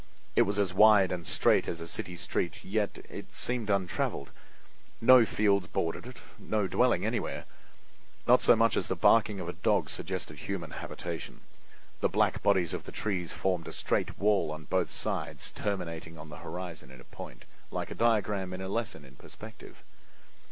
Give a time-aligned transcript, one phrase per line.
[0.35, 4.31] It was as wide and straight as a city street, yet it seemed untraveled.
[4.99, 7.45] No fields bordered it, no dwelling anywhere.
[8.27, 11.41] Not so much as the barking of a dog suggested human habitation.
[11.99, 16.29] The black bodies of the trees formed a straight wall on both sides, terminating on
[16.29, 19.83] the horizon in a point, like a diagram in a lesson in perspective.